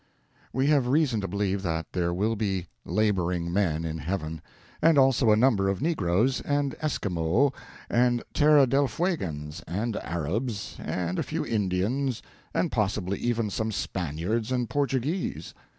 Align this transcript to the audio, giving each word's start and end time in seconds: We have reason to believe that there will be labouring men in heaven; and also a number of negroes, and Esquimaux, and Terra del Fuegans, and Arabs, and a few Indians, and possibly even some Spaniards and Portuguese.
We 0.51 0.65
have 0.65 0.87
reason 0.87 1.21
to 1.21 1.27
believe 1.27 1.61
that 1.61 1.93
there 1.93 2.11
will 2.11 2.35
be 2.35 2.65
labouring 2.85 3.53
men 3.53 3.85
in 3.85 3.99
heaven; 3.99 4.41
and 4.81 4.97
also 4.97 5.29
a 5.29 5.35
number 5.35 5.69
of 5.69 5.79
negroes, 5.79 6.41
and 6.41 6.73
Esquimaux, 6.81 7.53
and 7.87 8.23
Terra 8.33 8.65
del 8.65 8.87
Fuegans, 8.87 9.61
and 9.67 9.95
Arabs, 9.97 10.77
and 10.79 11.19
a 11.19 11.21
few 11.21 11.45
Indians, 11.45 12.23
and 12.51 12.71
possibly 12.71 13.19
even 13.19 13.51
some 13.51 13.71
Spaniards 13.71 14.51
and 14.51 14.67
Portuguese. 14.67 15.53